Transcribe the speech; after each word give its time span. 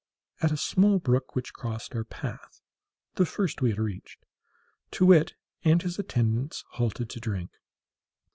At 0.41 0.51
a 0.51 0.57
small 0.57 0.97
brook 0.97 1.35
which 1.35 1.53
crossed 1.53 1.93
our 1.93 2.03
path 2.03 2.59
(the 3.17 3.25
first 3.27 3.61
we 3.61 3.69
had 3.69 3.77
reached) 3.77 4.25
Too 4.89 5.05
wit 5.05 5.35
and 5.63 5.79
his 5.79 5.99
attendants 5.99 6.63
halted 6.71 7.07
to 7.11 7.19
drink. 7.19 7.51